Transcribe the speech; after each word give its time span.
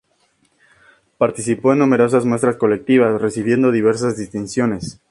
Participó 1.19 1.73
en 1.73 1.77
numerosas 1.77 2.25
muestras 2.25 2.55
colectivas, 2.55 3.21
recibiendo 3.21 3.71
diversas 3.71 4.17
distinciones. 4.17 4.99